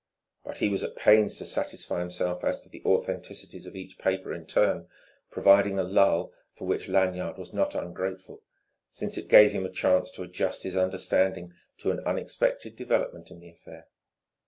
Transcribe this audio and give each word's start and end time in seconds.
But 0.43 0.57
he 0.57 0.67
was 0.67 0.81
at 0.81 0.95
pains 0.95 1.37
to 1.37 1.45
satisfy 1.45 1.99
himself 1.99 2.43
as 2.43 2.59
to 2.61 2.69
the 2.69 2.81
authenticity 2.85 3.59
of 3.67 3.75
each 3.75 3.99
paper 3.99 4.33
in 4.33 4.47
turn, 4.47 4.87
providing 5.29 5.77
a 5.77 5.83
lull 5.83 6.33
for 6.53 6.65
which 6.65 6.87
Lanyard 6.89 7.37
was 7.37 7.53
not 7.53 7.75
ungrateful 7.75 8.41
since 8.89 9.15
it 9.19 9.27
gave 9.27 9.51
him 9.51 9.63
a 9.63 9.71
chance 9.71 10.09
to 10.13 10.23
adjust 10.23 10.63
his 10.63 10.75
understanding 10.75 11.53
to 11.81 11.91
an 11.91 11.99
unexpected 11.99 12.75
development 12.75 13.29
in 13.29 13.41
the 13.41 13.51
affair. 13.51 13.89